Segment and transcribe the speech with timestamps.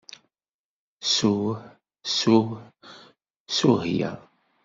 [1.05, 1.51] Ssuh,
[2.09, 2.51] ssuh
[3.53, 4.11] ssuhya.